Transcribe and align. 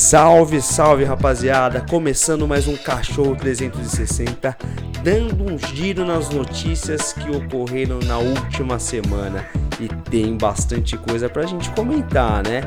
Salve, 0.00 0.62
salve 0.62 1.04
rapaziada! 1.04 1.84
Começando 1.88 2.48
mais 2.48 2.66
um 2.66 2.74
Cachorro 2.74 3.36
360, 3.36 4.56
dando 5.04 5.44
um 5.44 5.58
giro 5.58 6.06
nas 6.06 6.30
notícias 6.30 7.12
que 7.12 7.30
ocorreram 7.30 7.98
na 8.06 8.16
última 8.16 8.78
semana. 8.78 9.46
E 9.78 9.88
tem 10.10 10.38
bastante 10.38 10.96
coisa 10.96 11.28
pra 11.28 11.44
gente 11.44 11.70
comentar, 11.72 12.42
né? 12.42 12.62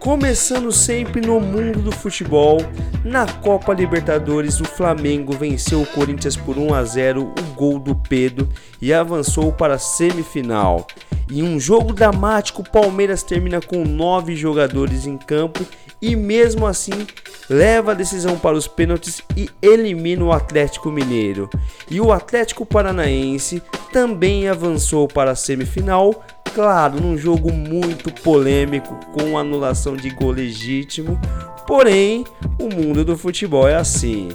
Começando 0.00 0.72
sempre 0.72 1.20
no 1.20 1.38
mundo 1.38 1.80
do 1.80 1.92
futebol, 1.92 2.58
na 3.04 3.24
Copa 3.24 3.72
Libertadores, 3.72 4.60
o 4.60 4.64
Flamengo 4.64 5.32
venceu 5.32 5.80
o 5.80 5.86
Corinthians 5.86 6.36
por 6.36 6.58
1 6.58 6.74
a 6.74 6.82
0, 6.82 7.22
o 7.22 7.54
gol 7.54 7.78
do 7.78 7.94
Pedro 7.94 8.48
e 8.82 8.92
avançou 8.92 9.52
para 9.52 9.74
a 9.74 9.78
semifinal. 9.78 10.88
Em 11.30 11.42
um 11.42 11.58
jogo 11.58 11.92
dramático, 11.92 12.62
o 12.62 12.68
Palmeiras 12.68 13.22
termina 13.22 13.60
com 13.60 13.84
nove 13.84 14.36
jogadores 14.36 15.06
em 15.06 15.16
campo 15.16 15.64
e 16.04 16.14
mesmo 16.14 16.66
assim 16.66 17.06
leva 17.48 17.92
a 17.92 17.94
decisão 17.94 18.38
para 18.38 18.56
os 18.56 18.68
pênaltis 18.68 19.22
e 19.34 19.48
elimina 19.62 20.22
o 20.22 20.32
Atlético 20.32 20.90
Mineiro. 20.90 21.48
E 21.90 21.98
o 21.98 22.12
Atlético 22.12 22.66
Paranaense 22.66 23.62
também 23.90 24.46
avançou 24.46 25.08
para 25.08 25.30
a 25.30 25.34
semifinal, 25.34 26.22
claro, 26.54 27.00
num 27.00 27.16
jogo 27.16 27.50
muito 27.50 28.12
polêmico 28.12 28.94
com 29.14 29.38
anulação 29.38 29.96
de 29.96 30.10
gol 30.10 30.32
legítimo. 30.32 31.18
Porém, 31.66 32.24
o 32.60 32.68
mundo 32.68 33.02
do 33.02 33.16
futebol 33.16 33.66
é 33.66 33.74
assim. 33.74 34.28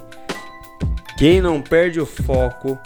Quem 1.20 1.40
não 1.40 1.62
perde 1.62 2.00
o 2.00 2.06
foco 2.06 2.80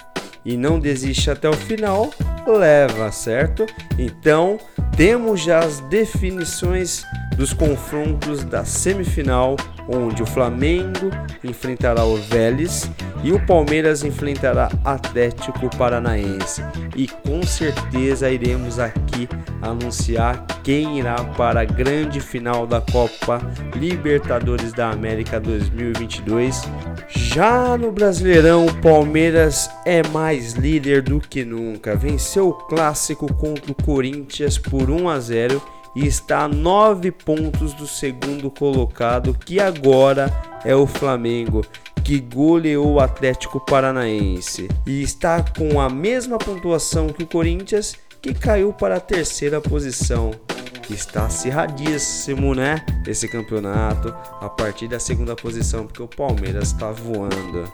e 0.43 0.57
não 0.57 0.77
desiste 0.77 1.31
até 1.31 1.47
o 1.47 1.53
final, 1.53 2.11
leva, 2.45 3.09
certo? 3.13 3.65
Então, 3.97 4.59
temos 4.97 5.41
já 5.41 5.59
as 5.59 5.79
definições 5.79 7.05
dos 7.35 7.53
confrontos 7.53 8.43
da 8.43 8.63
semifinal, 8.63 9.55
onde 9.87 10.23
o 10.23 10.25
Flamengo 10.25 11.11
enfrentará 11.43 12.05
o 12.05 12.15
Vélez 12.17 12.89
e 13.23 13.31
o 13.31 13.45
Palmeiras 13.45 14.03
enfrentará 14.03 14.69
Atlético 14.83 15.69
Paranaense. 15.77 16.61
E 16.95 17.07
com 17.07 17.43
certeza 17.43 18.29
iremos 18.29 18.79
aqui 18.79 19.27
anunciar 19.61 20.45
quem 20.63 20.99
irá 20.99 21.15
para 21.15 21.61
a 21.61 21.65
grande 21.65 22.19
final 22.19 22.67
da 22.67 22.81
Copa 22.81 23.41
Libertadores 23.75 24.73
da 24.73 24.89
América 24.89 25.39
2022. 25.39 26.63
Já 27.07 27.77
no 27.77 27.91
Brasileirão, 27.91 28.65
o 28.65 28.81
Palmeiras 28.81 29.69
é 29.85 30.05
mais 30.09 30.53
líder 30.53 31.01
do 31.01 31.19
que 31.19 31.43
nunca. 31.43 31.95
Venceu 31.95 32.49
o 32.49 32.53
clássico 32.53 33.33
contra 33.33 33.71
o 33.71 33.75
Corinthians 33.75 34.57
por 34.57 34.89
1 34.89 35.09
a 35.09 35.19
0 35.19 35.61
e 35.95 36.07
está 36.07 36.43
a 36.43 36.47
9 36.47 37.11
pontos 37.11 37.73
do 37.73 37.87
segundo 37.87 38.49
colocado, 38.49 39.33
que 39.33 39.59
agora 39.59 40.31
é 40.65 40.75
o 40.75 40.87
Flamengo 40.87 41.63
que 42.03 42.19
goleou 42.19 42.93
o 42.93 42.99
Atlético 42.99 43.59
Paranaense 43.59 44.67
e 44.85 45.01
está 45.01 45.41
com 45.41 45.79
a 45.79 45.89
mesma 45.89 46.37
pontuação 46.37 47.07
que 47.07 47.23
o 47.23 47.27
Corinthians, 47.27 47.95
que 48.21 48.33
caiu 48.33 48.73
para 48.73 48.97
a 48.97 48.99
terceira 48.99 49.61
posição. 49.61 50.31
Está 50.89 51.27
acirradíssimo, 51.27 52.53
né? 52.53 52.85
Esse 53.07 53.27
campeonato 53.29 54.13
a 54.41 54.49
partir 54.49 54.89
da 54.89 54.99
segunda 54.99 55.33
posição, 55.33 55.85
porque 55.85 56.03
o 56.03 56.07
Palmeiras 56.07 56.73
está 56.73 56.91
voando. 56.91 57.71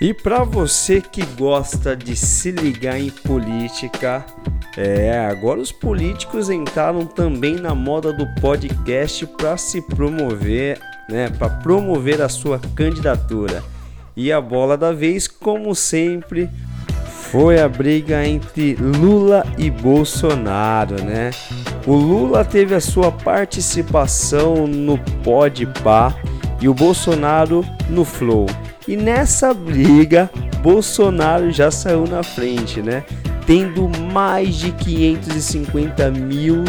E 0.00 0.14
para 0.14 0.42
você 0.42 1.02
que 1.02 1.22
gosta 1.36 1.94
de 1.94 2.16
se 2.16 2.50
ligar 2.50 2.98
em 2.98 3.10
política, 3.10 4.24
é, 4.76 5.26
agora 5.26 5.60
os 5.60 5.72
políticos 5.72 6.48
entraram 6.48 7.04
também 7.04 7.56
na 7.56 7.74
moda 7.74 8.12
do 8.12 8.26
podcast 8.40 9.26
para 9.26 9.56
se 9.56 9.82
promover 9.82 10.78
né, 11.10 11.28
para 11.28 11.50
promover 11.50 12.22
a 12.22 12.28
sua 12.28 12.60
candidatura. 12.74 13.62
E 14.16 14.32
a 14.32 14.40
bola 14.40 14.76
da 14.76 14.92
vez, 14.92 15.26
como 15.26 15.74
sempre, 15.74 16.48
foi 17.30 17.60
a 17.60 17.68
briga 17.68 18.26
entre 18.26 18.74
Lula 18.74 19.44
e 19.58 19.70
Bolsonaro, 19.70 21.02
né? 21.02 21.30
O 21.86 21.94
Lula 21.94 22.44
teve 22.44 22.74
a 22.74 22.80
sua 22.80 23.10
participação 23.10 24.66
no 24.66 24.98
Podpah 25.22 26.14
e 26.60 26.68
o 26.68 26.74
Bolsonaro 26.74 27.64
no 27.88 28.04
Flow. 28.04 28.46
E 28.86 28.96
nessa 28.96 29.54
briga, 29.54 30.30
Bolsonaro 30.62 31.50
já 31.50 31.70
saiu 31.70 32.06
na 32.06 32.22
frente, 32.22 32.82
né? 32.82 33.04
Tendo 33.50 33.88
mais 33.88 34.54
de 34.54 34.70
550 34.70 36.08
mil 36.12 36.62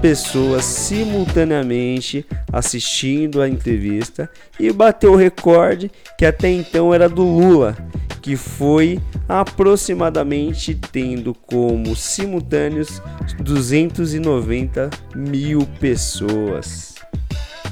pessoas 0.00 0.64
simultaneamente 0.64 2.24
assistindo 2.52 3.42
a 3.42 3.48
entrevista 3.48 4.30
e 4.60 4.72
bateu 4.72 5.14
o 5.14 5.16
recorde 5.16 5.90
que 6.16 6.24
até 6.24 6.48
então 6.48 6.94
era 6.94 7.08
do 7.08 7.24
Lula, 7.24 7.76
que 8.22 8.36
foi 8.36 9.00
aproximadamente 9.28 10.76
tendo 10.92 11.34
como 11.34 11.96
simultâneos 11.96 13.02
290 13.40 14.88
mil 15.12 15.66
pessoas. 15.80 16.94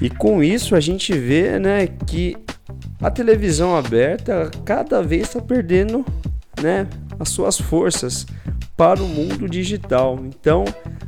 E 0.00 0.10
com 0.10 0.42
isso 0.42 0.74
a 0.74 0.80
gente 0.80 1.12
vê 1.12 1.56
né, 1.60 1.86
que 1.86 2.36
a 3.00 3.12
televisão 3.12 3.76
aberta 3.76 4.50
cada 4.64 5.00
vez 5.00 5.28
está 5.28 5.40
perdendo 5.40 6.04
né, 6.60 6.88
as 7.18 7.28
suas 7.28 7.58
forças 7.60 8.26
para 8.76 9.02
o 9.02 9.08
mundo 9.08 9.48
digital. 9.48 10.18
Então, 10.24 10.64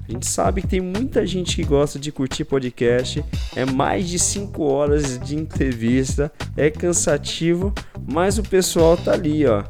a 0.09 0.13
gente 0.13 0.27
sabe 0.27 0.63
que 0.63 0.69
tem 0.69 0.81
muita 0.81 1.27
gente 1.27 1.57
que 1.57 1.65
gosta 1.65 1.99
de 1.99 2.13
curtir 2.13 2.45
podcast, 2.45 3.25
é 3.55 3.65
mais 3.65 4.09
de 4.09 4.19
5 4.19 4.63
horas 4.63 5.19
de 5.19 5.37
entrevista, 5.37 6.31
é 6.57 6.71
cansativo, 6.71 7.73
mas 8.09 8.39
o 8.39 8.43
pessoal 8.43 8.97
tá 8.97 9.13
ali, 9.13 9.47
ó, 9.47 9.65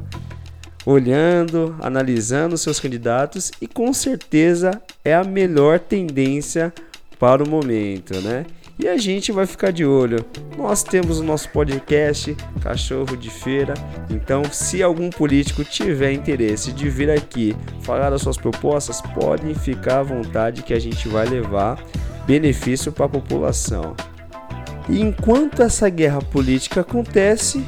olhando, 0.85 1.75
analisando 1.81 2.57
seus 2.57 2.79
candidatos 2.79 3.51
e 3.61 3.67
com 3.67 3.91
certeza 3.93 4.81
é 5.03 5.13
a 5.13 5.23
melhor 5.23 5.79
tendência 5.79 6.73
para 7.19 7.43
o 7.43 7.49
momento, 7.49 8.21
né? 8.21 8.45
E 8.79 8.87
a 8.87 8.95
gente 8.95 9.31
vai 9.31 9.47
ficar 9.47 9.71
de 9.71 9.83
olho. 9.83 10.23
Nós 10.55 10.83
temos 10.83 11.19
o 11.19 11.23
nosso 11.23 11.49
podcast 11.49 12.37
Cachorro 12.61 13.17
de 13.17 13.29
Feira. 13.31 13.73
Então, 14.07 14.43
se 14.51 14.83
algum 14.83 15.09
político 15.09 15.63
tiver 15.63 16.11
interesse 16.11 16.71
de 16.71 16.87
vir 16.87 17.09
aqui 17.09 17.55
falar 17.81 18.11
das 18.11 18.21
suas 18.21 18.37
propostas, 18.37 19.01
podem 19.01 19.55
ficar 19.55 19.99
à 19.99 20.03
vontade 20.03 20.61
que 20.61 20.75
a 20.75 20.79
gente 20.79 21.07
vai 21.07 21.25
levar 21.25 21.83
benefício 22.27 22.91
para 22.91 23.07
a 23.07 23.09
população. 23.09 23.95
E 24.87 25.01
enquanto 25.01 25.63
essa 25.63 25.89
guerra 25.89 26.21
política 26.21 26.81
acontece, 26.81 27.65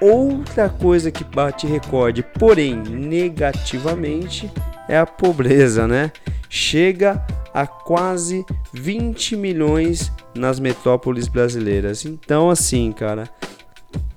outra 0.00 0.70
coisa 0.70 1.10
que 1.10 1.24
bate 1.24 1.66
recorde, 1.66 2.22
porém 2.22 2.74
negativamente, 2.74 4.50
é 4.88 4.98
a 4.98 5.04
pobreza, 5.04 5.86
né? 5.86 6.10
Chega 6.48 7.22
a 7.52 7.66
quase 7.66 8.44
20 8.72 9.36
milhões 9.36 10.12
nas 10.34 10.60
metrópoles 10.60 11.28
brasileiras. 11.28 12.04
Então, 12.04 12.50
assim, 12.50 12.92
cara, 12.92 13.28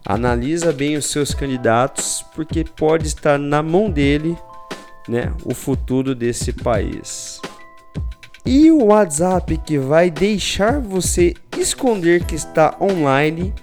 analisa 0.05 0.71
bem 0.71 0.95
os 0.95 1.05
seus 1.05 1.33
candidatos, 1.33 2.23
porque 2.35 2.63
pode 2.63 3.07
estar 3.07 3.37
na 3.37 3.63
mão 3.63 3.89
dele, 3.89 4.37
né, 5.07 5.33
o 5.45 5.53
futuro 5.53 6.13
desse 6.13 6.53
país. 6.53 7.39
E 8.45 8.71
o 8.71 8.85
WhatsApp 8.85 9.57
que 9.57 9.77
vai 9.77 10.09
deixar 10.09 10.79
você 10.79 11.35
esconder 11.57 12.25
que 12.25 12.35
está 12.35 12.75
online 12.81 13.53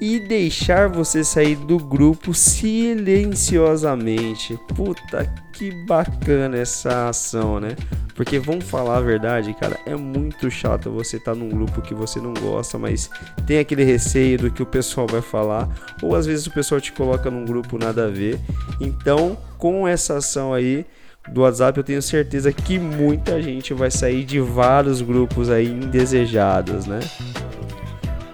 e 0.00 0.18
deixar 0.18 0.88
você 0.88 1.22
sair 1.22 1.56
do 1.56 1.78
grupo 1.78 2.32
silenciosamente. 2.34 4.58
Puta 4.74 5.32
que 5.52 5.70
bacana 5.86 6.56
essa 6.56 7.08
ação, 7.08 7.60
né? 7.60 7.76
Porque 8.14 8.38
vamos 8.38 8.64
falar 8.64 8.98
a 8.98 9.00
verdade, 9.00 9.52
cara, 9.54 9.78
é 9.84 9.96
muito 9.96 10.50
chato 10.50 10.90
você 10.90 11.16
estar 11.16 11.32
tá 11.32 11.38
num 11.38 11.48
grupo 11.48 11.82
que 11.82 11.92
você 11.92 12.20
não 12.20 12.32
gosta, 12.32 12.78
mas 12.78 13.10
tem 13.46 13.58
aquele 13.58 13.82
receio 13.82 14.38
do 14.38 14.50
que 14.50 14.62
o 14.62 14.66
pessoal 14.66 15.06
vai 15.06 15.20
falar, 15.20 15.68
ou 16.00 16.14
às 16.14 16.24
vezes 16.24 16.46
o 16.46 16.50
pessoal 16.52 16.80
te 16.80 16.92
coloca 16.92 17.30
num 17.30 17.44
grupo 17.44 17.76
nada 17.76 18.06
a 18.06 18.10
ver. 18.10 18.38
Então, 18.80 19.36
com 19.58 19.86
essa 19.86 20.18
ação 20.18 20.54
aí 20.54 20.86
do 21.28 21.40
WhatsApp, 21.40 21.78
eu 21.78 21.84
tenho 21.84 22.02
certeza 22.02 22.52
que 22.52 22.78
muita 22.78 23.42
gente 23.42 23.74
vai 23.74 23.90
sair 23.90 24.24
de 24.24 24.38
vários 24.38 25.00
grupos 25.00 25.50
aí 25.50 25.66
indesejados, 25.66 26.86
né? 26.86 27.00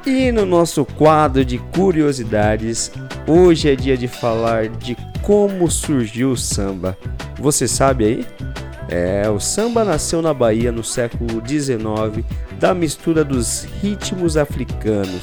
E 0.07 0.33
no 0.33 0.45
nosso 0.45 0.85
quadro 0.85 1.45
de 1.45 1.59
curiosidades, 1.59 2.91
hoje 3.27 3.71
é 3.71 3.77
dia 3.77 3.97
de 3.97 4.09
falar 4.09 4.69
de 4.69 4.97
como 5.23 5.71
surgiu 5.71 6.33
o 6.33 6.37
samba. 6.37 6.99
Você 7.39 7.69
sabe 7.69 8.05
aí? 8.05 8.27
É, 8.91 9.31
o 9.31 9.39
samba 9.39 9.85
nasceu 9.85 10.21
na 10.21 10.35
Bahia 10.35 10.73
no 10.73 10.83
século 10.83 11.41
XIX 11.47 12.27
da 12.59 12.75
mistura 12.75 13.25
dos 13.25 13.63
ritmos 13.81 14.37
africanos, 14.37 15.21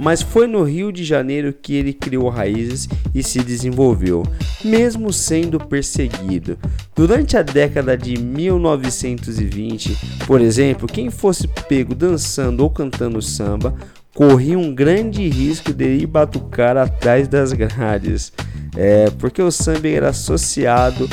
mas 0.00 0.22
foi 0.22 0.46
no 0.46 0.62
Rio 0.62 0.90
de 0.90 1.04
Janeiro 1.04 1.52
que 1.52 1.74
ele 1.74 1.92
criou 1.92 2.30
raízes 2.30 2.88
e 3.14 3.22
se 3.22 3.40
desenvolveu. 3.40 4.22
mesmo 4.64 5.12
sendo 5.12 5.60
perseguido. 5.60 6.56
Durante 6.96 7.36
a 7.36 7.42
década 7.42 7.98
de 7.98 8.16
1920, 8.16 9.94
por 10.26 10.40
exemplo, 10.40 10.88
quem 10.88 11.10
fosse 11.10 11.46
pego 11.68 11.94
dançando 11.94 12.62
ou 12.62 12.70
cantando 12.70 13.20
samba 13.20 13.74
corria 14.14 14.58
um 14.58 14.74
grande 14.74 15.28
risco 15.28 15.74
de 15.74 15.96
ir 15.96 16.06
batucar 16.06 16.78
atrás 16.78 17.28
das 17.28 17.52
grades, 17.52 18.32
é, 18.74 19.10
porque 19.18 19.42
o 19.42 19.50
samba 19.50 19.88
era 19.88 20.08
associado 20.08 21.06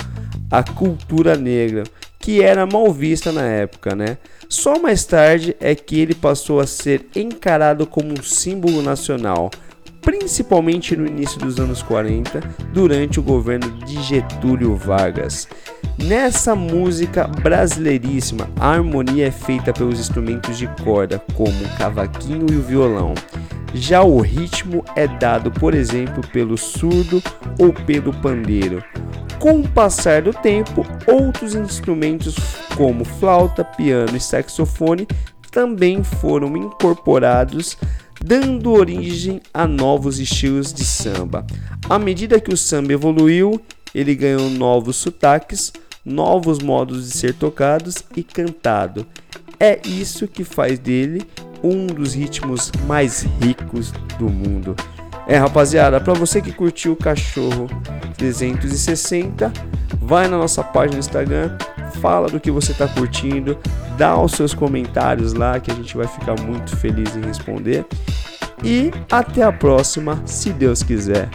à 0.51 0.61
cultura 0.61 1.35
negra, 1.35 1.83
que 2.19 2.41
era 2.41 2.65
mal 2.65 2.91
vista 2.91 3.31
na 3.31 3.43
época, 3.43 3.95
né? 3.95 4.17
Só 4.47 4.79
mais 4.79 5.05
tarde 5.05 5.55
é 5.59 5.73
que 5.73 5.99
ele 5.99 6.13
passou 6.13 6.59
a 6.59 6.67
ser 6.67 7.07
encarado 7.15 7.87
como 7.87 8.11
um 8.11 8.21
símbolo 8.21 8.81
nacional, 8.81 9.49
principalmente 10.01 10.95
no 10.95 11.07
início 11.07 11.39
dos 11.39 11.59
anos 11.59 11.81
40, 11.81 12.41
durante 12.73 13.19
o 13.19 13.23
governo 13.23 13.71
de 13.85 14.01
Getúlio 14.03 14.75
Vargas. 14.75 15.47
Nessa 15.97 16.55
música 16.55 17.27
brasileiríssima, 17.27 18.49
a 18.59 18.71
harmonia 18.71 19.27
é 19.27 19.31
feita 19.31 19.71
pelos 19.71 19.99
instrumentos 19.99 20.57
de 20.57 20.67
corda, 20.83 21.23
como 21.35 21.63
o 21.63 21.77
cavaquinho 21.77 22.47
e 22.51 22.55
o 22.55 22.61
violão. 22.61 23.13
Já 23.73 24.01
o 24.01 24.19
ritmo 24.19 24.83
é 24.95 25.07
dado, 25.07 25.49
por 25.49 25.73
exemplo, 25.73 26.21
pelo 26.33 26.57
surdo 26.57 27.23
ou 27.57 27.71
pelo 27.71 28.11
pandeiro. 28.13 28.83
Com 29.41 29.61
o 29.61 29.67
passar 29.67 30.21
do 30.21 30.31
tempo, 30.31 30.85
outros 31.07 31.55
instrumentos 31.55 32.35
como 32.77 33.03
flauta, 33.03 33.65
piano 33.65 34.15
e 34.15 34.19
saxofone 34.19 35.07
também 35.51 36.03
foram 36.03 36.55
incorporados 36.55 37.75
dando 38.23 38.71
origem 38.71 39.41
a 39.51 39.65
novos 39.65 40.19
estilos 40.19 40.71
de 40.71 40.85
samba. 40.85 41.43
À 41.89 41.97
medida 41.97 42.39
que 42.39 42.53
o 42.53 42.57
samba 42.57 42.93
evoluiu, 42.93 43.59
ele 43.95 44.13
ganhou 44.13 44.47
novos 44.47 44.97
sotaques, 44.97 45.73
novos 46.05 46.59
modos 46.59 47.09
de 47.09 47.17
ser 47.17 47.33
tocados 47.33 47.95
e 48.15 48.21
cantado. 48.21 49.07
É 49.59 49.81
isso 49.83 50.27
que 50.27 50.43
faz 50.43 50.77
dele 50.77 51.23
um 51.63 51.87
dos 51.87 52.13
ritmos 52.13 52.71
mais 52.85 53.23
ricos 53.41 53.91
do 54.19 54.29
mundo. 54.29 54.75
É, 55.31 55.37
rapaziada, 55.37 55.97
para 56.01 56.13
você 56.13 56.41
que 56.41 56.51
curtiu 56.51 56.91
o 56.91 56.95
Cachorro 56.97 57.69
360, 58.17 59.49
vai 60.01 60.27
na 60.27 60.37
nossa 60.37 60.61
página 60.61 60.95
no 60.95 60.99
Instagram, 60.99 61.57
fala 62.01 62.27
do 62.27 62.37
que 62.37 62.51
você 62.51 62.73
está 62.73 62.85
curtindo, 62.85 63.57
dá 63.97 64.19
os 64.19 64.33
seus 64.33 64.53
comentários 64.53 65.31
lá 65.31 65.57
que 65.57 65.71
a 65.71 65.73
gente 65.73 65.95
vai 65.95 66.05
ficar 66.05 66.37
muito 66.41 66.75
feliz 66.75 67.15
em 67.15 67.21
responder. 67.21 67.85
E 68.61 68.91
até 69.09 69.41
a 69.41 69.53
próxima, 69.53 70.21
se 70.25 70.51
Deus 70.51 70.83
quiser. 70.83 71.29